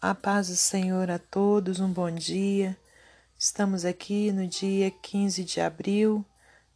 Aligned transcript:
A 0.00 0.14
paz 0.14 0.48
do 0.48 0.56
Senhor 0.56 1.10
a 1.10 1.18
todos, 1.18 1.80
um 1.80 1.90
bom 1.90 2.10
dia. 2.10 2.76
Estamos 3.38 3.82
aqui 3.82 4.30
no 4.30 4.46
dia 4.46 4.90
15 4.90 5.42
de 5.42 5.58
abril 5.58 6.22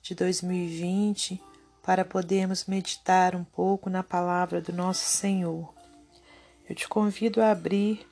de 0.00 0.14
2020 0.14 1.38
para 1.82 2.02
podermos 2.02 2.64
meditar 2.64 3.36
um 3.36 3.44
pouco 3.44 3.90
na 3.90 4.02
palavra 4.02 4.62
do 4.62 4.72
nosso 4.72 5.04
Senhor. 5.04 5.72
Eu 6.66 6.74
te 6.74 6.88
convido 6.88 7.42
a 7.42 7.50
abrir 7.50 8.08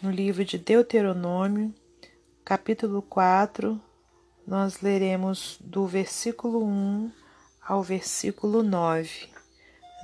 no 0.00 0.12
livro 0.12 0.44
de 0.44 0.58
Deuteronômio, 0.58 1.74
capítulo 2.44 3.02
4, 3.02 3.80
nós 4.46 4.80
leremos 4.80 5.58
do 5.60 5.88
versículo 5.88 6.64
1 6.64 7.10
ao 7.60 7.82
versículo 7.82 8.62
9. 8.62 9.28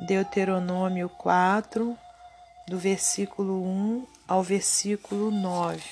Deuteronômio 0.04 1.08
4, 1.08 1.96
do 2.68 2.78
versículo 2.78 3.62
1 3.64 4.06
ao 4.26 4.42
versículo 4.42 5.30
9. 5.30 5.82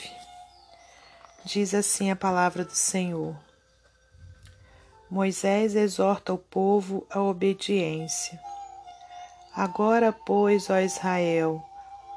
Diz 1.45 1.74
assim 1.74 2.10
a 2.10 2.16
palavra 2.16 2.65
do 2.65 2.74
Senhor: 2.74 3.34
Moisés 5.10 5.74
exorta 5.74 6.33
o 6.33 6.38
povo 6.38 7.06
à 7.10 7.20
obediência. 7.20 8.38
Agora, 9.55 10.12
pois, 10.12 10.70
ó 10.70 10.79
Israel, 10.79 11.62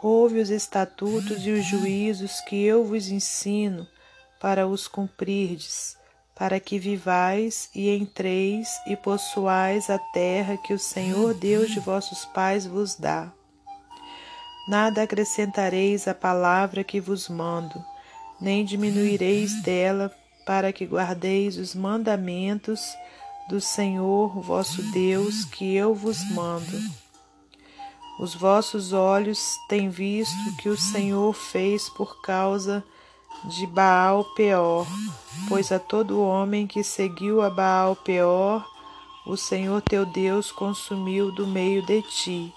ouve 0.02 0.40
os 0.40 0.50
estatutos 0.50 1.46
e 1.46 1.52
os 1.52 1.66
juízos 1.66 2.40
que 2.42 2.64
eu 2.64 2.86
vos 2.86 3.10
ensino 3.10 3.88
para 4.40 4.68
os 4.68 4.88
cumprirdes, 4.88 5.98
para 6.36 6.60
que 6.60 6.78
vivais 6.78 7.70
e 7.74 7.90
entreis 7.90 8.80
e 8.86 8.96
possuais 8.96 9.90
a 9.90 9.98
terra 9.98 10.58
que 10.58 10.74
o 10.74 10.80
Senhor 10.80 11.34
Deus 11.34 11.72
de 11.72 11.80
vossos 11.80 12.26
pais 12.26 12.68
vos 12.68 12.96
dá. 12.96 13.32
Nada 14.68 15.04
acrescentareis 15.04 16.08
à 16.08 16.14
palavra 16.14 16.84
que 16.84 17.02
vos 17.02 17.28
mando, 17.28 17.84
nem 18.40 18.64
diminuireis 18.64 19.62
dela, 19.62 20.10
para 20.46 20.72
que 20.72 20.86
guardeis 20.86 21.58
os 21.58 21.76
mandamentos 21.76 22.82
do 23.50 23.60
Senhor 23.60 24.40
vosso 24.42 24.82
Deus 24.92 25.44
que 25.46 25.76
eu 25.76 25.94
vos 25.94 26.24
mando. 26.32 26.80
Os 28.20 28.34
vossos 28.36 28.94
olhos 28.94 29.58
têm 29.68 29.90
visto 29.90 30.56
que 30.58 30.70
o 30.70 30.78
Senhor 30.78 31.34
fez 31.34 31.90
por 31.90 32.22
causa 32.22 32.84
de 33.46 33.68
Baal 33.68 34.24
Peor, 34.36 34.88
pois 35.50 35.72
a 35.72 35.80
todo 35.80 36.22
homem 36.22 36.66
que 36.66 36.84
seguiu 36.84 37.42
a 37.42 37.50
Baal 37.50 37.96
Peor, 37.98 38.66
o 39.26 39.36
Senhor 39.36 39.82
teu 39.82 40.06
Deus 40.06 40.52
consumiu 40.52 41.32
do 41.32 41.46
meio 41.46 41.86
de 41.86 42.02
ti. 42.04 42.54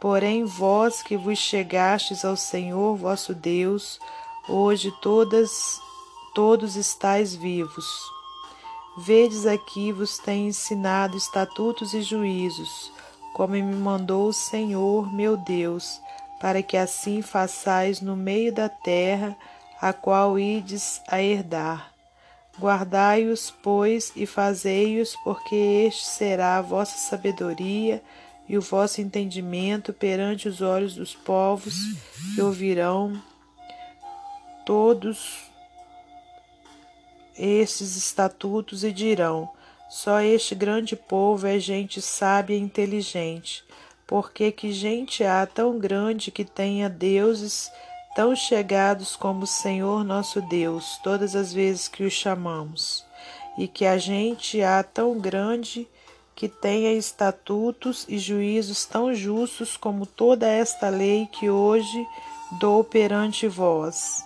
Porém, 0.00 0.44
vós 0.44 1.02
que 1.02 1.16
vos 1.16 1.38
chegastes 1.38 2.24
ao 2.24 2.36
Senhor 2.36 2.96
vosso 2.96 3.34
Deus, 3.34 3.98
hoje 4.48 4.92
todas, 5.02 5.80
todos 6.34 6.76
estáis 6.76 7.34
vivos. 7.34 7.84
Vedes 8.96 9.44
aqui 9.44 9.90
vos 9.90 10.16
tenho 10.18 10.48
ensinado 10.48 11.16
estatutos 11.16 11.94
e 11.94 12.02
juízos, 12.02 12.92
como 13.34 13.54
me 13.54 13.62
mandou 13.62 14.28
o 14.28 14.32
Senhor 14.32 15.12
meu 15.12 15.36
Deus, 15.36 16.00
para 16.40 16.62
que 16.62 16.76
assim 16.76 17.20
façais 17.20 18.00
no 18.00 18.14
meio 18.16 18.52
da 18.52 18.68
terra, 18.68 19.36
a 19.80 19.92
qual 19.92 20.38
ides 20.38 21.00
a 21.08 21.20
herdar. 21.20 21.92
Guardai-os, 22.58 23.52
pois, 23.62 24.12
e 24.16 24.26
fazei-os, 24.26 25.14
porque 25.22 25.54
este 25.54 26.06
será 26.06 26.58
a 26.58 26.62
vossa 26.62 26.96
sabedoria 26.96 28.02
e 28.48 28.56
o 28.56 28.62
vosso 28.62 29.00
entendimento 29.00 29.92
perante 29.92 30.48
os 30.48 30.60
olhos 30.60 30.94
dos 30.94 31.14
povos 31.14 31.74
que 32.34 32.40
ouvirão 32.40 33.20
todos 34.64 35.48
estes 37.36 37.96
estatutos 37.96 38.84
e 38.84 38.92
dirão: 38.92 39.50
só 39.88 40.20
este 40.20 40.54
grande 40.54 40.96
povo 40.96 41.46
é 41.46 41.58
gente 41.58 42.02
sábia 42.02 42.56
e 42.56 42.60
inteligente. 42.60 43.64
Porque 44.06 44.50
que 44.50 44.72
gente 44.72 45.22
há 45.22 45.46
tão 45.46 45.78
grande 45.78 46.30
que 46.30 46.44
tenha 46.44 46.88
deuses 46.88 47.70
tão 48.14 48.34
chegados 48.34 49.14
como 49.14 49.44
o 49.44 49.46
Senhor 49.46 50.02
nosso 50.02 50.40
Deus, 50.42 50.98
todas 51.04 51.36
as 51.36 51.52
vezes 51.52 51.88
que 51.88 52.02
o 52.02 52.10
chamamos, 52.10 53.04
e 53.56 53.68
que 53.68 53.84
a 53.84 53.96
gente 53.96 54.60
há 54.62 54.82
tão 54.82 55.18
grande 55.20 55.86
que 56.38 56.46
tenha 56.46 56.92
estatutos 56.92 58.06
e 58.08 58.16
juízos 58.16 58.84
tão 58.84 59.12
justos 59.12 59.76
como 59.76 60.06
toda 60.06 60.46
esta 60.46 60.88
lei 60.88 61.26
que 61.26 61.50
hoje 61.50 62.06
dou 62.60 62.84
perante 62.84 63.48
vós. 63.48 64.24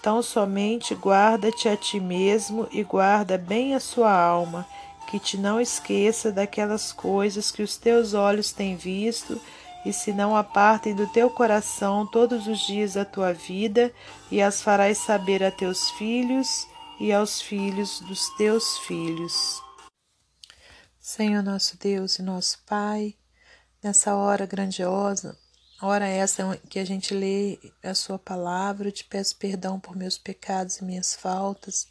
Tão 0.00 0.22
somente 0.22 0.94
guarda-te 0.94 1.68
a 1.68 1.76
ti 1.76 1.98
mesmo 1.98 2.68
e 2.70 2.84
guarda 2.84 3.36
bem 3.36 3.74
a 3.74 3.80
sua 3.80 4.12
alma, 4.12 4.64
que 5.08 5.18
te 5.18 5.36
não 5.36 5.60
esqueça 5.60 6.30
daquelas 6.30 6.92
coisas 6.92 7.50
que 7.50 7.64
os 7.64 7.76
teus 7.76 8.14
olhos 8.14 8.52
têm 8.52 8.76
visto 8.76 9.40
e 9.84 9.92
se 9.92 10.12
não 10.12 10.36
apartem 10.36 10.94
do 10.94 11.08
teu 11.08 11.28
coração 11.28 12.06
todos 12.06 12.46
os 12.46 12.60
dias 12.60 12.94
da 12.94 13.04
tua 13.04 13.32
vida, 13.32 13.92
e 14.30 14.40
as 14.40 14.62
farás 14.62 14.98
saber 14.98 15.42
a 15.42 15.50
teus 15.50 15.90
filhos 15.90 16.68
e 17.00 17.12
aos 17.12 17.42
filhos 17.42 17.98
dos 17.98 18.28
teus 18.36 18.78
filhos. 18.78 19.60
Senhor 21.04 21.42
nosso 21.42 21.76
Deus 21.76 22.20
e 22.20 22.22
nosso 22.22 22.60
Pai, 22.64 23.16
nessa 23.82 24.14
hora 24.14 24.46
grandiosa, 24.46 25.36
hora 25.82 26.06
essa 26.06 26.56
que 26.70 26.78
a 26.78 26.84
gente 26.84 27.12
lê 27.12 27.58
a 27.82 27.92
Sua 27.92 28.20
palavra, 28.20 28.86
eu 28.86 28.92
te 28.92 29.02
peço 29.02 29.34
perdão 29.34 29.80
por 29.80 29.96
meus 29.96 30.16
pecados 30.16 30.76
e 30.76 30.84
minhas 30.84 31.12
faltas, 31.12 31.88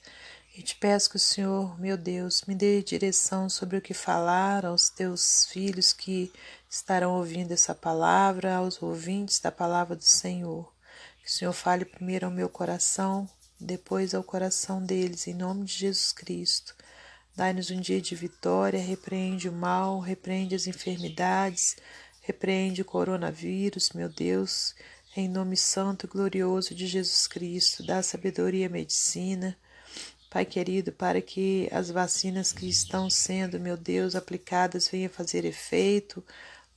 e 0.56 0.62
te 0.62 0.78
peço 0.78 1.10
que 1.10 1.18
o 1.18 1.20
Senhor, 1.20 1.78
meu 1.78 1.98
Deus, 1.98 2.44
me 2.48 2.56
dê 2.56 2.82
direção 2.82 3.50
sobre 3.50 3.76
o 3.76 3.82
que 3.82 3.94
falar 3.94 4.66
aos 4.66 4.90
teus 4.90 5.46
filhos 5.48 5.92
que 5.92 6.32
estarão 6.70 7.18
ouvindo 7.18 7.52
essa 7.52 7.76
palavra, 7.76 8.56
aos 8.56 8.82
ouvintes 8.82 9.42
da 9.42 9.52
palavra 9.52 9.94
do 9.94 10.06
Senhor. 10.06 10.74
Que 11.22 11.28
o 11.28 11.32
Senhor 11.32 11.52
fale 11.52 11.84
primeiro 11.84 12.28
ao 12.28 12.32
meu 12.32 12.48
coração, 12.48 13.30
depois 13.60 14.16
ao 14.16 14.24
coração 14.24 14.82
deles, 14.82 15.28
em 15.28 15.34
nome 15.34 15.66
de 15.66 15.74
Jesus 15.74 16.14
Cristo. 16.14 16.74
Dai-nos 17.42 17.72
um 17.72 17.82
dia 17.82 18.00
de 18.00 18.14
vitória, 18.14 18.80
repreende 18.80 19.50
o 19.50 19.52
mal, 19.52 20.00
repreende 20.00 20.54
as 20.54 20.68
enfermidades, 20.68 21.76
repreende 22.22 22.84
o 22.84 22.86
coronavírus, 22.86 23.94
meu 23.94 24.08
Deus, 24.08 24.76
em 25.18 25.28
nome 25.28 25.58
santo 25.58 26.06
e 26.06 26.08
glorioso 26.08 26.76
de 26.76 26.86
Jesus 26.86 27.26
Cristo, 27.26 27.84
dá 27.84 28.04
sabedoria 28.04 28.68
e 28.68 28.70
medicina. 28.70 29.58
Pai 30.30 30.46
querido, 30.46 30.92
para 30.92 31.20
que 31.20 31.68
as 31.72 31.90
vacinas 31.90 32.54
que 32.54 32.70
estão 32.70 33.10
sendo, 33.10 33.60
meu 33.60 33.76
Deus, 33.76 34.14
aplicadas 34.16 34.88
venham 34.88 35.10
fazer 35.10 35.44
efeito. 35.44 36.24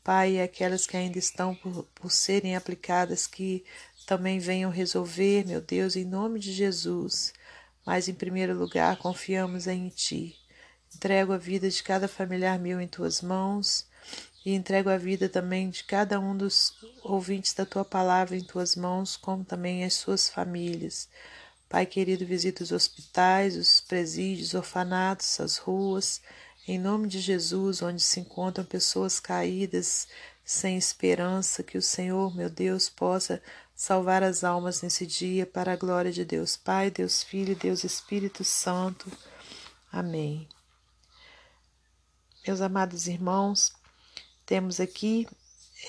Pai, 0.03 0.41
aquelas 0.41 0.87
que 0.87 0.97
ainda 0.97 1.19
estão 1.19 1.55
por, 1.55 1.85
por 1.95 2.11
serem 2.11 2.57
aplicadas, 2.57 3.27
que 3.27 3.63
também 4.07 4.39
venham 4.39 4.71
resolver, 4.71 5.47
meu 5.47 5.61
Deus, 5.61 5.95
em 5.95 6.07
nome 6.07 6.41
de 6.41 6.55
Jesus. 6.55 7.35
Mas, 7.85 8.09
em 8.09 8.15
primeiro 8.15 8.55
lugar, 8.55 8.97
confiamos 8.97 9.67
em 9.67 9.91
Ti. 9.91 10.43
Entrego 10.95 11.33
a 11.33 11.39
vida 11.39 11.69
de 11.69 11.83
cada 11.83 12.09
familiar 12.09 12.59
meu 12.59 12.81
em 12.81 12.89
tuas 12.89 13.21
mãos 13.21 13.87
e 14.45 14.53
entrego 14.53 14.91
a 14.91 14.99
vida 14.99 15.29
também 15.29 15.71
de 15.71 15.85
cada 15.85 16.21
um 16.21 16.37
dos 16.37 16.75
ouvintes 17.03 17.55
da 17.55 17.65
tua 17.65 17.85
palavra 17.85 18.37
em 18.37 18.45
tuas 18.45 18.77
mãos, 18.77 19.17
como 19.17 19.45
também 19.45 19.85
as 19.85 19.95
suas 19.95 20.29
famílias. 20.29 21.09
Pai 21.69 21.87
querido, 21.87 22.27
visita 22.27 22.63
os 22.63 22.73
hospitais, 22.73 23.57
os 23.57 23.81
presídios, 23.81 24.55
orfanatos, 24.55 25.41
as 25.41 25.57
ruas, 25.57 26.21
em 26.69 26.79
nome 26.79 27.09
de 27.09 27.21
Jesus, 27.21 27.83
onde 27.83 28.03
se 28.03 28.21
encontram 28.21 28.65
pessoas 28.65 29.19
caídas, 29.19 30.07
sem 30.45 30.77
esperança, 30.77 31.63
que 31.63 31.79
o 31.79 31.83
Senhor, 31.83 32.35
meu 32.37 32.51
Deus, 32.51 32.89
possa 32.89 33.43
salvar 33.75 34.23
as 34.23 34.45
almas 34.45 34.83
nesse 34.83 35.07
dia 35.07 35.47
para 35.47 35.73
a 35.73 35.77
glória 35.77 36.13
de 36.13 36.25
Deus 36.25 36.57
Pai, 36.57 36.91
Deus 36.91 37.23
Filho 37.23 37.57
Deus 37.57 37.83
Espírito 37.83 38.45
Santo. 38.45 39.11
Amém. 39.91 40.47
Meus 42.47 42.61
amados 42.61 43.07
irmãos, 43.07 43.73
temos 44.45 44.79
aqui 44.79 45.27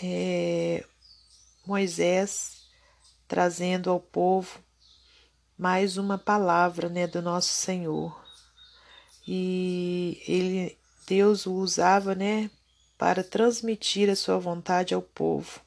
é, 0.02 0.86
Moisés 1.66 2.62
trazendo 3.28 3.90
ao 3.90 4.00
povo 4.00 4.64
mais 5.58 5.98
uma 5.98 6.18
palavra 6.18 6.88
né, 6.88 7.08
do 7.08 7.22
nosso 7.22 7.50
Senhor. 7.50 8.18
E 9.28 10.24
ele, 10.26 10.78
Deus 11.06 11.46
o 11.46 11.56
usava 11.56 12.16
né, 12.16 12.50
para 12.98 13.22
transmitir 13.22 14.10
a 14.10 14.16
sua 14.16 14.40
vontade 14.40 14.94
ao 14.94 15.02
povo. 15.02 15.60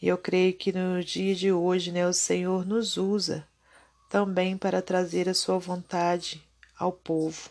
E 0.00 0.08
eu 0.08 0.16
creio 0.16 0.54
que 0.54 0.72
no 0.72 1.04
dia 1.04 1.34
de 1.34 1.52
hoje 1.52 1.92
né, 1.92 2.08
o 2.08 2.14
Senhor 2.14 2.64
nos 2.64 2.96
usa 2.96 3.46
também 4.08 4.56
para 4.56 4.80
trazer 4.80 5.28
a 5.28 5.34
sua 5.34 5.58
vontade 5.58 6.42
ao 6.74 6.90
povo. 6.90 7.50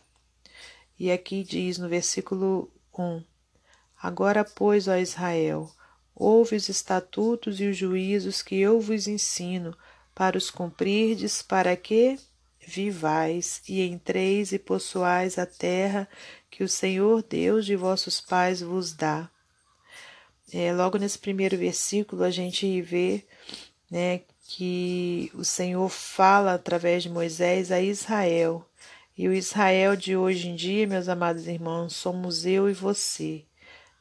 E 1.00 1.12
aqui 1.12 1.44
diz 1.44 1.78
no 1.78 1.90
versículo 1.90 2.72
1: 2.98 3.24
Agora, 4.02 4.44
pois, 4.44 4.88
ó 4.88 4.96
Israel, 4.98 5.72
ouve 6.16 6.56
os 6.56 6.70
estatutos 6.70 7.60
e 7.60 7.66
os 7.66 7.78
juízos 7.78 8.42
que 8.42 8.56
eu 8.56 8.80
vos 8.80 9.08
ensino, 9.08 9.76
para 10.14 10.38
os 10.38 10.52
cumprirdes, 10.52 11.42
para 11.42 11.76
que 11.76 12.20
vivais 12.60 13.62
e 13.68 13.82
entreis 13.82 14.52
e 14.52 14.60
possuais 14.60 15.38
a 15.38 15.46
terra 15.46 16.08
que 16.50 16.64
o 16.64 16.70
Senhor 16.70 17.24
Deus 17.24 17.66
de 17.66 17.76
vossos 17.76 18.22
pais 18.22 18.62
vos 18.62 18.94
dá. 18.94 19.30
É, 20.52 20.72
logo 20.72 20.98
nesse 20.98 21.18
primeiro 21.18 21.58
versículo 21.58 22.24
a 22.24 22.30
gente 22.30 22.82
vê 22.82 23.26
né, 23.90 24.22
que 24.48 25.32
o 25.34 25.44
Senhor 25.44 25.90
fala 25.90 26.54
através 26.54 27.04
de 27.04 27.10
Moisés 27.10 27.72
a 27.72 27.82
Israel. 27.82 28.64
E 29.16 29.28
o 29.28 29.34
Israel 29.34 29.96
de 29.96 30.18
hoje 30.18 30.50
em 30.50 30.56
dia, 30.56 30.88
meus 30.88 31.08
amados 31.08 31.48
irmãos, 31.48 31.96
somos 31.96 32.48
eu 32.48 32.68
e 32.68 32.74
você. 32.74 33.46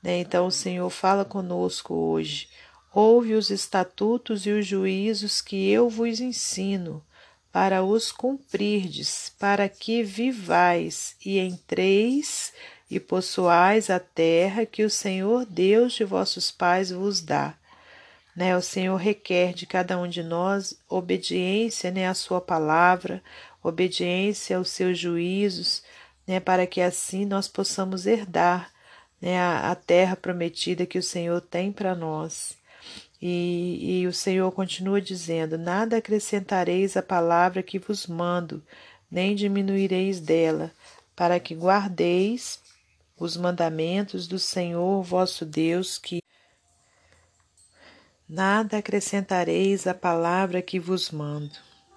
Né? 0.03 0.21
Então 0.21 0.47
o 0.47 0.51
Senhor 0.51 0.89
fala 0.89 1.23
conosco 1.23 1.95
hoje. 1.95 2.49
Ouve 2.95 3.35
os 3.35 3.51
estatutos 3.51 4.47
e 4.47 4.51
os 4.51 4.67
juízos 4.67 5.43
que 5.43 5.71
eu 5.71 5.89
vos 5.89 6.19
ensino, 6.19 7.05
para 7.51 7.85
os 7.85 8.11
cumprirdes, 8.11 9.33
para 9.39 9.69
que 9.69 10.03
vivais 10.03 11.15
e 11.25 11.39
entreis 11.39 12.53
e 12.91 12.99
possuais 12.99 13.91
a 13.91 14.01
terra 14.01 14.65
que 14.65 14.83
o 14.83 14.91
Senhor 14.91 15.45
Deus 15.45 15.93
de 15.93 16.05
vossos 16.05 16.51
pais 16.51 16.91
vos 16.91 17.21
dá. 17.21 17.55
Né, 18.35 18.57
o 18.57 18.63
Senhor 18.63 18.97
requer 18.97 19.53
de 19.53 19.67
cada 19.67 19.99
um 19.99 20.09
de 20.09 20.23
nós 20.23 20.79
obediência 20.89 21.91
né, 21.91 22.09
à 22.09 22.15
sua 22.15 22.41
palavra, 22.41 23.23
obediência 23.63 24.57
aos 24.57 24.71
seus 24.71 24.99
juízos, 24.99 25.83
né, 26.27 26.41
para 26.41 26.67
que 26.67 26.81
assim 26.81 27.27
nós 27.27 27.47
possamos 27.47 28.07
herdar 28.07 28.73
né, 29.21 29.39
a, 29.39 29.71
a 29.71 29.75
terra 29.75 30.17
prometida 30.17 30.87
que 30.87 30.99
o 30.99 31.03
Senhor 31.03 31.41
tem 31.43 31.71
para 31.71 31.95
nós. 31.95 32.57
E, 33.21 34.01
e 34.01 34.07
o 34.07 34.13
Senhor 34.13 34.51
continua 34.51 35.01
dizendo: 35.01 35.57
Nada 35.57 35.99
acrescentareis 35.99 36.97
à 36.97 37.03
palavra 37.03 37.63
que 37.63 37.79
vos 37.79 38.07
mando, 38.07 38.61
nem 39.09 39.37
diminuireis 39.37 40.19
dela, 40.19 40.73
para 41.15 41.39
que 41.39 41.55
guardeis 41.55 42.61
os 43.17 43.37
mandamentos 43.37 44.27
do 44.27 44.39
Senhor 44.41 45.03
vosso 45.03 45.47
Deus, 45.47 45.99
que 45.99 46.22
nada 48.33 48.79
acrescentareis 48.79 49.87
à 49.87 49.93
palavra 49.93 50.63
que 50.63 50.81
vos 50.81 51.11
mando, 51.11 51.53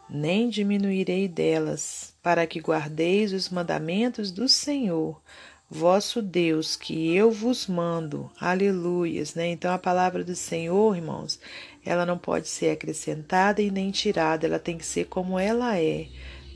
nem 0.09 0.49
diminuirei 0.49 1.29
delas, 1.29 2.13
para 2.21 2.45
que 2.45 2.59
guardeis 2.59 3.31
os 3.31 3.49
mandamentos 3.49 4.31
do 4.31 4.49
Senhor 4.49 5.21
vosso 5.69 6.21
Deus, 6.21 6.75
que 6.75 7.15
eu 7.15 7.31
vos 7.31 7.67
mando. 7.67 8.29
Aleluias, 8.39 9.33
né? 9.33 9.47
Então 9.47 9.73
a 9.73 9.77
palavra 9.77 10.23
do 10.23 10.35
Senhor, 10.35 10.95
irmãos, 10.95 11.39
ela 11.85 12.05
não 12.05 12.17
pode 12.17 12.47
ser 12.47 12.71
acrescentada 12.71 13.61
e 13.61 13.71
nem 13.71 13.91
tirada, 13.91 14.45
ela 14.45 14.59
tem 14.59 14.77
que 14.77 14.85
ser 14.85 15.05
como 15.05 15.39
ela 15.39 15.77
é, 15.79 16.07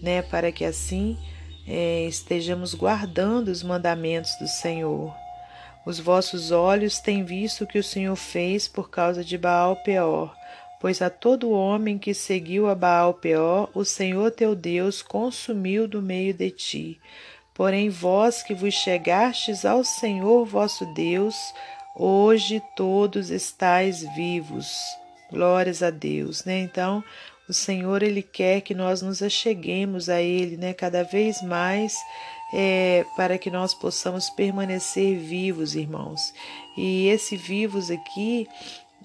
né? 0.02 0.22
Para 0.22 0.52
que 0.52 0.64
assim 0.64 1.18
é, 1.68 2.06
estejamos 2.06 2.74
guardando 2.74 3.50
os 3.50 3.64
mandamentos 3.64 4.32
do 4.40 4.48
Senhor. 4.48 5.14
Os 5.86 6.00
vossos 6.00 6.52
olhos 6.52 7.00
têm 7.00 7.24
visto 7.24 7.64
o 7.64 7.68
que 7.68 7.80
o 7.80 7.84
Senhor 7.84 8.16
fez 8.16 8.68
por 8.68 8.90
causa 8.90 9.24
de 9.24 9.38
Baal 9.38 9.76
Peor, 9.78 10.36
pois 10.80 11.02
a 11.02 11.10
todo 11.10 11.52
homem 11.52 11.98
que 11.98 12.14
seguiu 12.14 12.70
a 12.70 12.76
Baal 12.76 13.14
Peor, 13.14 13.70
o 13.74 13.84
Senhor 13.84 14.32
teu 14.32 14.56
Deus 14.56 15.02
consumiu 15.02 15.88
do 15.88 16.02
meio 16.02 16.34
de 16.34 16.52
ti. 16.52 17.00
Porém, 17.54 17.90
vós 17.90 18.42
que 18.42 18.54
vos 18.54 18.74
chegastes 18.74 19.66
ao 19.66 19.84
Senhor 19.84 20.46
vosso 20.46 20.86
Deus, 20.94 21.36
hoje 21.96 22.62
todos 22.76 23.30
estáis 23.30 24.02
vivos. 24.16 24.70
Glórias 25.30 25.84
a 25.84 25.90
Deus, 25.90 26.46
né? 26.46 26.60
Então, 26.60 27.04
o 27.50 27.54
Senhor 27.54 28.04
ele 28.04 28.22
quer 28.22 28.62
que 28.62 28.74
nós 28.74 29.02
nos 29.02 29.22
acheguemos 29.22 30.08
a 30.08 30.22
Ele, 30.22 30.56
né? 30.56 30.74
Cada 30.74 31.04
vez 31.04 31.42
mais 31.42 31.98
é, 32.54 33.06
para 33.16 33.38
que 33.38 33.52
nós 33.52 33.74
possamos 33.74 34.30
permanecer 34.30 35.18
vivos, 35.18 35.76
irmãos. 35.76 36.34
E 36.78 37.08
esse 37.08 37.36
vivos 37.36 37.92
aqui 37.92 38.48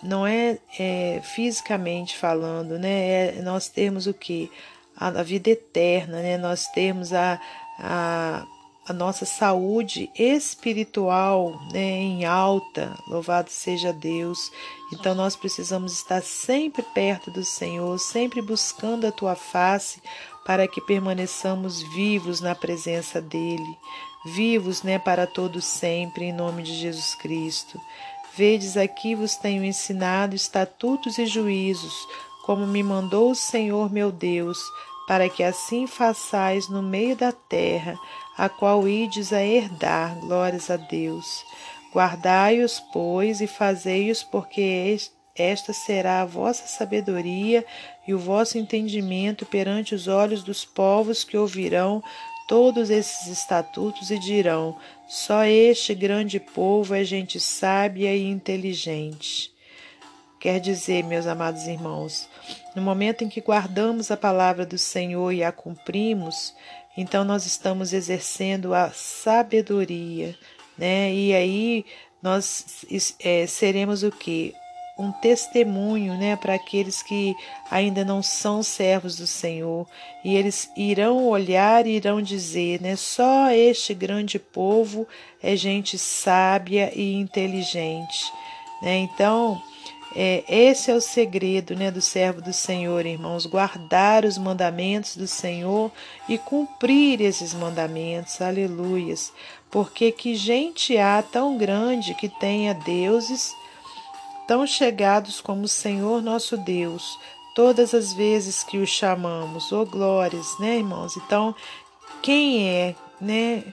não 0.03 0.27
é, 0.27 0.59
é 0.79 1.21
fisicamente 1.23 2.17
falando, 2.17 2.79
né? 2.79 3.39
É 3.39 3.43
nós 3.43 3.69
termos 3.69 4.07
o 4.07 4.15
que 4.15 4.51
a, 4.97 5.09
a 5.09 5.23
vida 5.23 5.51
eterna, 5.51 6.21
né? 6.21 6.37
Nós 6.37 6.67
termos 6.69 7.13
a 7.13 7.41
a, 7.79 8.47
a 8.87 8.93
nossa 8.93 9.25
saúde 9.25 10.11
espiritual 10.15 11.61
né, 11.73 11.81
em 11.81 12.25
alta, 12.25 12.97
louvado 13.09 13.51
seja 13.51 13.93
Deus. 13.93 14.51
Então 14.93 15.15
nós 15.15 15.35
precisamos 15.35 15.93
estar 15.93 16.23
sempre 16.23 16.83
perto 16.83 17.31
do 17.31 17.45
Senhor, 17.45 17.99
sempre 17.99 18.41
buscando 18.43 19.07
a 19.07 19.13
tua 19.13 19.35
face, 19.35 20.01
para 20.45 20.69
que 20.69 20.81
permaneçamos 20.81 21.83
vivos 21.83 22.41
na 22.41 22.55
presença 22.55 23.21
dele, 23.21 23.79
vivos 24.27 24.83
né, 24.83 24.99
para 24.99 25.27
todo 25.27 25.61
sempre, 25.61 26.27
em 26.27 26.33
nome 26.33 26.63
de 26.63 26.75
Jesus 26.75 27.15
Cristo. 27.15 27.81
Vedes 28.37 28.77
aqui 28.77 29.15
vos 29.15 29.37
tenho 29.37 29.65
ensinado 29.65 30.35
estatutos 30.35 31.19
e 31.19 31.27
juízos, 31.27 31.95
como 32.45 32.67
me 32.67 32.83
mandou 32.83 33.31
o 33.31 33.35
Senhor 33.35 33.91
meu 33.91 34.11
Deus, 34.11 34.59
para 35.07 35.29
que 35.29 35.43
assim 35.43 35.87
façais 35.87 36.69
no 36.69 36.83
meio 36.83 37.17
da 37.17 37.33
terra, 37.33 37.97
a 38.37 38.49
qual 38.49 38.89
ides 38.89 39.33
a 39.33 39.43
herdar, 39.43 40.19
glórias 40.21 40.71
a 40.71 40.77
Deus. 40.77 41.45
Guardai-os, 41.93 42.81
pois, 42.93 43.41
e 43.41 43.47
fazei-os, 43.47 44.25
porque 44.25 44.61
esta 45.37 45.73
será 45.73 46.21
a 46.21 46.25
vossa 46.25 46.67
sabedoria 46.67 47.65
e 48.07 48.15
o 48.15 48.19
vosso 48.19 48.57
entendimento 48.57 49.45
perante 49.45 49.95
os 49.95 50.07
olhos 50.07 50.45
dos 50.45 50.65
povos 50.65 51.25
que 51.25 51.37
ouvirão 51.37 52.03
todos 52.47 52.89
esses 52.91 53.27
estatutos 53.27 54.11
e 54.11 54.19
dirão: 54.19 54.79
só 55.09 55.45
este 55.45 55.95
grande 55.95 56.39
povo 56.39 56.95
é 56.95 57.03
gente 57.03 57.41
sábia 57.41 58.15
e 58.15 58.25
inteligente. 58.25 59.53
Quer 60.39 60.61
dizer, 60.61 61.03
meus 61.03 61.27
amados 61.27 61.67
irmãos, 61.67 62.29
no 62.77 62.83
momento 62.83 63.25
em 63.25 63.29
que 63.29 63.41
guardamos 63.41 64.11
a 64.11 64.17
palavra 64.17 64.67
do 64.67 64.77
Senhor 64.77 65.33
e 65.33 65.43
a 65.43 65.51
cumprimos, 65.51 66.55
então 66.97 67.25
nós 67.25 67.47
estamos 67.47 67.93
exercendo 67.93 68.75
a 68.75 68.91
sabedoria, 68.91 70.37
né? 70.77 71.13
E 71.13 71.35
aí 71.35 71.87
nós 72.23 72.85
é, 73.21 73.47
seremos 73.47 74.03
o 74.03 74.13
que? 74.13 74.55
Um 74.97 75.11
testemunho, 75.11 76.15
né, 76.15 76.37
para 76.37 76.55
aqueles 76.55 77.03
que 77.03 77.35
ainda 77.71 78.05
não 78.05 78.23
são 78.23 78.63
servos 78.63 79.17
do 79.17 79.27
Senhor, 79.27 79.87
e 80.25 80.37
eles 80.37 80.71
irão 80.77 81.27
olhar 81.27 81.87
e 81.87 81.97
irão 81.97 82.23
dizer, 82.23 82.81
né, 82.81 82.95
só 82.95 83.51
este 83.51 83.93
grande 83.93 84.39
povo 84.39 85.07
é 85.43 85.57
gente 85.57 85.99
sábia 85.99 86.93
e 86.95 87.15
inteligente, 87.15 88.33
né? 88.81 88.99
Então, 88.99 89.61
é, 90.17 90.45
esse 90.49 90.93
é 90.93 90.95
o 90.95 91.01
segredo 91.01 91.75
né, 91.75 91.91
do 91.91 92.01
servo 92.01 92.41
do 92.41 92.53
Senhor, 92.53 93.05
irmãos, 93.05 93.47
guardar 93.47 94.25
os 94.25 94.39
mandamentos 94.39 95.17
do 95.17 95.27
Senhor 95.27 95.91
e 96.29 96.39
cumprir 96.39 97.21
esses 97.21 97.53
mandamentos, 97.53 98.41
aleluias. 98.41 99.33
Porque 99.73 100.13
que 100.13 100.37
gente 100.37 100.97
há 100.97 101.21
tão 101.21 101.59
grande 101.59 102.15
que 102.15 102.29
tenha 102.29 102.75
deuses 102.75 103.53
tão 104.47 104.67
chegados 104.67 105.41
como 105.41 105.63
o 105.63 105.69
Senhor 105.69 106.23
nosso 106.23 106.57
Deus, 106.57 107.19
todas 107.55 107.95
as 107.95 108.13
vezes 108.13 108.63
que 108.65 108.79
o 108.79 108.87
chamamos, 108.87 109.73
oh 109.73 109.87
glórias, 109.87 110.59
né, 110.59 110.79
irmãos? 110.79 111.17
Então, 111.17 111.55
quem 112.23 112.69
é, 112.69 112.95
né? 113.21 113.65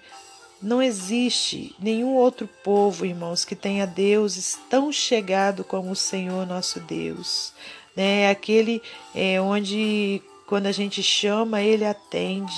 Não 0.61 0.79
existe 0.79 1.75
nenhum 1.79 2.13
outro 2.13 2.47
povo, 2.63 3.03
irmãos, 3.03 3.43
que 3.43 3.55
tenha 3.55 3.87
deuses 3.87 4.59
tão 4.69 4.91
chegado 4.91 5.63
como 5.63 5.89
o 5.89 5.95
Senhor 5.95 6.45
nosso 6.45 6.79
Deus. 6.81 7.51
Né? 7.95 8.29
Aquele 8.29 8.79
é, 9.15 9.41
onde, 9.41 10.21
quando 10.45 10.67
a 10.67 10.71
gente 10.71 11.01
chama, 11.01 11.63
Ele 11.63 11.83
atende, 11.83 12.53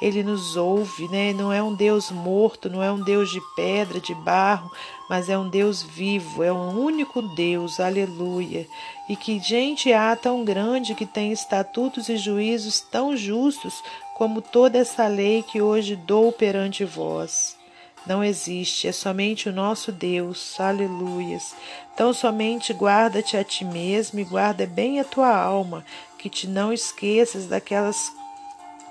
Ele 0.00 0.22
nos 0.22 0.56
ouve. 0.56 1.08
Né? 1.08 1.32
Não 1.32 1.52
é 1.52 1.62
um 1.62 1.74
Deus 1.74 2.10
morto, 2.10 2.68
não 2.68 2.82
é 2.82 2.90
um 2.90 3.00
Deus 3.00 3.30
de 3.30 3.40
pedra, 3.56 4.00
de 4.00 4.14
barro, 4.14 4.70
mas 5.08 5.28
é 5.28 5.38
um 5.38 5.48
Deus 5.48 5.82
vivo, 5.82 6.42
é 6.42 6.52
um 6.52 6.78
único 6.78 7.22
Deus, 7.34 7.80
aleluia. 7.80 8.66
E 9.08 9.16
que 9.16 9.40
gente 9.40 9.92
há 9.92 10.14
tão 10.14 10.44
grande 10.44 10.94
que 10.94 11.06
tem 11.06 11.32
estatutos 11.32 12.08
e 12.08 12.16
juízos 12.16 12.80
tão 12.80 13.16
justos 13.16 13.82
como 14.14 14.42
toda 14.42 14.78
essa 14.78 15.06
lei 15.06 15.42
que 15.42 15.62
hoje 15.62 15.94
dou 15.94 16.32
perante 16.32 16.84
vós. 16.84 17.56
Não 18.06 18.24
existe, 18.24 18.88
é 18.88 18.92
somente 18.92 19.48
o 19.48 19.52
nosso 19.52 19.92
Deus, 19.92 20.58
aleluias. 20.58 21.54
Então 21.92 22.12
somente 22.12 22.72
guarda-te 22.72 23.36
a 23.36 23.44
ti 23.44 23.64
mesmo 23.64 24.18
e 24.18 24.24
guarda 24.24 24.66
bem 24.66 24.98
a 24.98 25.04
tua 25.04 25.36
alma, 25.36 25.84
que 26.18 26.30
te 26.30 26.46
não 26.46 26.72
esqueças 26.72 27.46
daquelas 27.46 28.10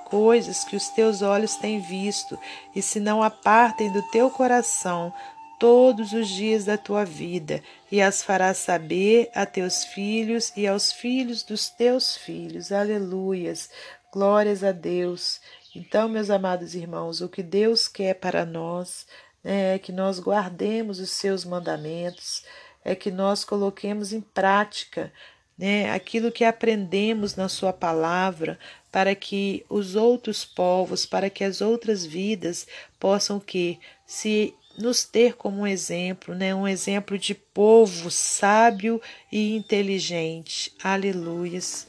coisas 0.08 0.64
que 0.64 0.76
os 0.76 0.88
teus 0.88 1.22
olhos 1.22 1.58
têm 1.58 1.82
visto, 1.82 2.40
e 2.74 2.82
se 2.82 2.98
não 2.98 3.22
apartem 3.22 3.92
do 3.92 4.02
teu 4.04 4.30
coração 4.30 5.14
todos 5.60 6.14
os 6.14 6.30
dias 6.30 6.64
da 6.66 6.78
tua 6.78 7.04
vida 7.04 7.62
e 7.92 8.02
as 8.02 8.24
farás 8.24 8.58
saber 8.58 9.30
a 9.34 9.46
teus 9.46 9.84
filhos 9.84 10.54
e 10.56 10.66
aos 10.66 10.94
filhos 10.94 11.44
dos 11.44 11.68
teus 11.68 12.16
filhos. 12.16 12.72
Aleluias. 12.72 13.70
Glórias 14.14 14.64
a 14.64 14.72
Deus. 14.72 15.42
Então, 15.76 16.08
meus 16.08 16.30
amados 16.30 16.74
irmãos, 16.74 17.20
o 17.20 17.28
que 17.28 17.44
Deus 17.44 17.88
quer 17.88 18.14
para 18.14 18.46
nós 18.46 19.06
né, 19.44 19.76
é 19.76 19.80
que 19.80 19.92
nós 19.92 20.20
guardemos 20.20 21.00
os 21.00 21.10
seus 21.10 21.44
mandamentos, 21.44 22.46
é 22.86 22.96
que 22.96 23.12
nós 23.12 23.44
coloquemos 23.44 24.14
em 24.14 24.22
prática 24.22 25.12
né, 25.58 25.92
aquilo 25.92 26.32
que 26.32 26.44
aprendemos 26.44 27.36
na 27.36 27.50
Sua 27.50 27.74
palavra, 27.74 28.60
para 28.92 29.16
que 29.16 29.66
os 29.70 29.96
outros 29.96 30.46
povos, 30.46 31.06
para 31.06 31.30
que 31.30 31.44
as 31.44 31.62
outras 31.62 32.06
vidas 32.06 32.68
possam 33.00 33.40
que 33.40 33.80
se 34.06 34.54
nos 34.78 35.04
ter 35.04 35.34
como 35.34 35.62
um 35.62 35.68
exemplo, 35.68 36.36
né, 36.36 36.54
um 36.54 36.68
exemplo 36.68 37.18
de 37.18 37.34
povo 37.34 38.12
sábio 38.12 39.02
e 39.32 39.56
inteligente. 39.56 40.72
Aleluias. 40.84 41.88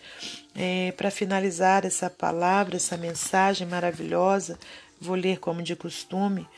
É, 0.55 0.93
para 0.93 1.11
finalizar 1.11 1.85
essa 1.85 2.11
palavra, 2.11 2.77
essa 2.77 2.97
mensagem 2.97 3.67
maravilhosa, 3.67 4.59
vou 5.01 5.15
ler 5.15 5.39
como 5.39 5.63
de 5.63 5.77
costume 5.77 6.49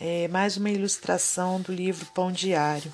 é, 0.00 0.28
mais 0.28 0.56
uma 0.56 0.70
ilustração 0.70 1.60
do 1.60 1.72
livro 1.72 2.06
Pão 2.14 2.30
Diário. 2.30 2.92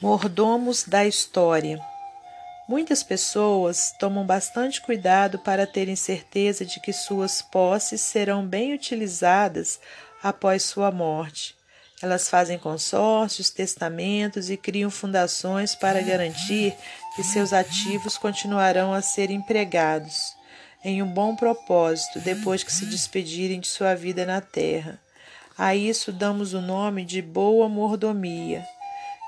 Mordomos 0.00 0.84
da 0.84 1.06
História. 1.06 1.78
Muitas 2.66 3.02
pessoas 3.02 3.94
tomam 3.98 4.24
bastante 4.24 4.80
cuidado 4.80 5.38
para 5.38 5.66
terem 5.66 5.94
certeza 5.94 6.64
de 6.64 6.80
que 6.80 6.94
suas 6.94 7.42
posses 7.42 8.00
serão 8.00 8.46
bem 8.46 8.72
utilizadas 8.72 9.78
após 10.22 10.62
sua 10.62 10.90
morte. 10.90 11.54
Elas 12.00 12.28
fazem 12.28 12.58
consórcios, 12.58 13.50
testamentos 13.50 14.48
e 14.48 14.56
criam 14.56 14.90
fundações 14.90 15.74
para 15.74 16.00
garantir 16.00 16.74
que 17.14 17.22
seus 17.22 17.52
ativos 17.52 18.16
continuarão 18.16 18.94
a 18.94 19.02
ser 19.02 19.30
empregados 19.30 20.34
em 20.82 21.02
um 21.02 21.06
bom 21.06 21.36
propósito 21.36 22.18
depois 22.20 22.62
que 22.62 22.72
se 22.72 22.86
despedirem 22.86 23.60
de 23.60 23.66
sua 23.66 23.94
vida 23.94 24.24
na 24.24 24.40
terra. 24.40 24.98
A 25.56 25.74
isso 25.76 26.12
damos 26.12 26.54
o 26.54 26.62
nome 26.62 27.04
de 27.04 27.20
boa 27.20 27.68
mordomia. 27.68 28.64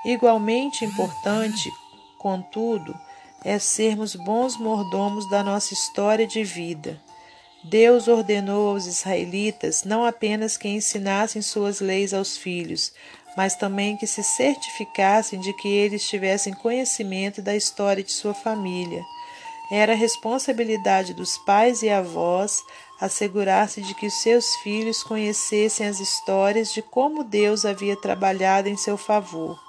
Igualmente 0.05 0.83
importante, 0.85 1.69
contudo, 2.19 2.93
é 3.43 3.59
sermos 3.59 4.15
bons 4.15 4.57
mordomos 4.57 5.29
da 5.29 5.43
nossa 5.43 5.73
história 5.73 6.27
de 6.27 6.43
vida. 6.43 6.99
Deus 7.63 8.07
ordenou 8.07 8.69
aos 8.69 8.85
israelitas 8.85 9.83
não 9.83 10.05
apenas 10.05 10.55
que 10.57 10.67
ensinassem 10.67 11.41
suas 11.41 11.79
leis 11.79 12.13
aos 12.13 12.37
filhos, 12.37 12.93
mas 13.35 13.55
também 13.55 13.97
que 13.97 14.07
se 14.07 14.23
certificassem 14.23 15.39
de 15.39 15.53
que 15.53 15.67
eles 15.67 16.07
tivessem 16.07 16.53
conhecimento 16.53 17.41
da 17.41 17.55
história 17.55 18.03
de 18.03 18.11
sua 18.11 18.33
família. 18.33 19.03
Era 19.71 19.93
responsabilidade 19.93 21.13
dos 21.13 21.37
pais 21.39 21.83
e 21.83 21.89
avós 21.89 22.63
assegurar-se 23.01 23.81
de 23.81 23.93
que 23.93 24.09
seus 24.09 24.55
filhos 24.57 25.03
conhecessem 25.03 25.85
as 25.85 25.99
histórias 25.99 26.73
de 26.73 26.81
como 26.81 27.23
Deus 27.23 27.65
havia 27.65 27.95
trabalhado 27.95 28.69
em 28.69 28.77
seu 28.77 28.97
favor. 28.97 29.66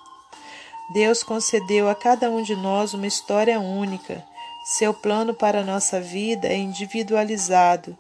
Deus 0.91 1.23
concedeu 1.23 1.89
a 1.89 1.95
cada 1.95 2.31
um 2.31 2.43
de 2.43 2.57
nós 2.57 2.95
uma 2.95 3.07
história 3.07 3.61
única. 3.61 4.25
Seu 4.65 4.95
plano 4.95 5.35
para 5.35 5.61
a 5.61 5.65
nossa 5.65 6.01
vida 6.01 6.49
é 6.49 6.57
individualizado. 6.57 7.97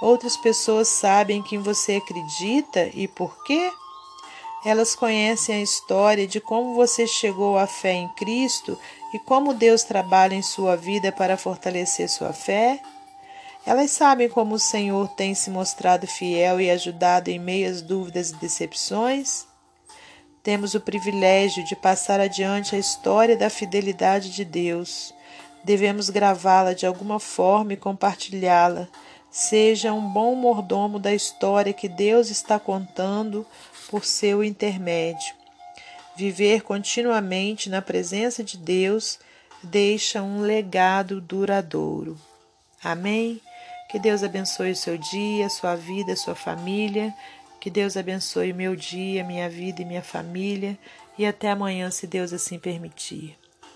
Outras 0.00 0.36
pessoas 0.36 0.88
sabem 0.88 1.42
quem 1.42 1.60
você 1.60 1.96
acredita 1.96 2.90
e 2.94 3.06
por 3.06 3.44
quê? 3.44 3.70
Elas 4.64 4.94
conhecem 4.94 5.56
a 5.56 5.62
história 5.62 6.26
de 6.26 6.40
como 6.40 6.74
você 6.74 7.06
chegou 7.06 7.56
à 7.56 7.66
fé 7.66 7.92
em 7.92 8.08
Cristo 8.14 8.76
e 9.14 9.18
como 9.20 9.54
Deus 9.54 9.84
trabalha 9.84 10.34
em 10.34 10.42
sua 10.42 10.76
vida 10.76 11.12
para 11.12 11.36
fortalecer 11.36 12.08
sua 12.08 12.32
fé. 12.32 12.80
Elas 13.64 13.92
sabem 13.92 14.28
como 14.28 14.56
o 14.56 14.60
Senhor 14.60 15.08
tem 15.10 15.34
se 15.34 15.50
mostrado 15.50 16.06
fiel 16.06 16.60
e 16.60 16.70
ajudado 16.70 17.28
em 17.28 17.38
meio 17.38 17.70
às 17.70 17.80
dúvidas 17.80 18.30
e 18.30 18.36
decepções. 18.36 19.46
Temos 20.42 20.74
o 20.74 20.80
privilégio 20.80 21.64
de 21.64 21.76
passar 21.76 22.18
adiante 22.18 22.74
a 22.74 22.78
história 22.78 23.36
da 23.36 23.48
fidelidade 23.48 24.30
de 24.30 24.44
Deus. 24.44 25.14
Devemos 25.62 26.10
gravá-la 26.10 26.72
de 26.72 26.84
alguma 26.84 27.20
forma 27.20 27.74
e 27.74 27.76
compartilhá-la. 27.76 28.88
Seja 29.30 29.92
um 29.92 30.00
bom 30.00 30.34
mordomo 30.34 30.98
da 30.98 31.14
história 31.14 31.72
que 31.72 31.88
Deus 31.88 32.28
está 32.28 32.58
contando 32.58 33.46
por 33.88 34.04
seu 34.04 34.42
intermédio. 34.42 35.32
Viver 36.16 36.62
continuamente 36.62 37.70
na 37.70 37.80
presença 37.80 38.42
de 38.42 38.58
Deus 38.58 39.20
deixa 39.62 40.22
um 40.22 40.40
legado 40.40 41.20
duradouro. 41.20 42.18
Amém? 42.82 43.40
Que 43.88 43.98
Deus 43.98 44.24
abençoe 44.24 44.72
o 44.72 44.76
seu 44.76 44.98
dia, 44.98 45.48
sua 45.48 45.76
vida, 45.76 46.16
sua 46.16 46.34
família. 46.34 47.14
Que 47.62 47.70
Deus 47.70 47.96
abençoe 47.96 48.50
o 48.50 48.56
meu 48.56 48.74
dia, 48.74 49.22
minha 49.22 49.48
vida 49.48 49.82
e 49.82 49.84
minha 49.84 50.02
família. 50.02 50.76
E 51.16 51.24
até 51.24 51.48
amanhã, 51.48 51.92
se 51.92 52.08
Deus 52.08 52.32
assim 52.32 52.58
permitir. 52.58 53.38